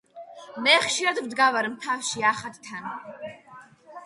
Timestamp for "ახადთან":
2.31-2.89